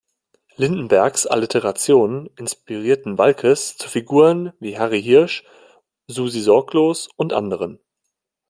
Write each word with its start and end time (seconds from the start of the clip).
Lindenbergs 0.55 1.27
Alliterationen 1.27 2.27
inspirierten 2.35 3.19
Waalkes 3.19 3.77
zu 3.77 3.87
Figuren 3.87 4.51
wie 4.59 4.79
Harry 4.79 4.99
Hirsch, 5.03 5.43
Susi 6.07 6.41
Sorglos 6.41 7.07
und 7.17 7.33
anderen. 7.33 7.79